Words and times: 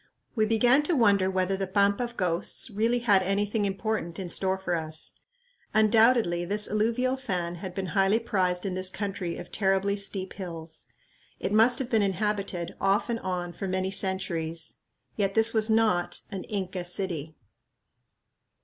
We 0.33 0.47
began 0.47 0.81
to 0.89 0.95
wonder 0.95 1.29
whether 1.29 1.55
the 1.55 1.67
"Pampa 1.67 2.03
of 2.05 2.17
Ghosts" 2.17 2.71
really 2.71 2.97
had 3.05 3.21
anything 3.21 3.65
important 3.65 4.17
in 4.17 4.29
store 4.29 4.57
for 4.57 4.73
us. 4.73 5.13
Undoubtedly 5.75 6.43
this 6.43 6.67
alluvial 6.67 7.15
fan 7.17 7.53
had 7.61 7.75
been 7.75 7.85
highly 7.93 8.17
prized 8.17 8.65
in 8.65 8.73
this 8.73 8.89
country 8.89 9.37
of 9.37 9.51
terribly 9.51 9.95
steep 9.95 10.33
hills. 10.33 10.87
It 11.39 11.53
must 11.53 11.77
have 11.77 11.91
been 11.91 12.01
inhabited, 12.01 12.73
off 12.81 13.11
and 13.11 13.19
on, 13.19 13.53
for 13.53 13.67
many 13.67 13.91
centuries. 13.91 14.77
Yet 15.17 15.35
this 15.35 15.53
was 15.53 15.69
not 15.69 16.21
an 16.31 16.45
"Inca 16.45 16.83
city." 16.83 17.35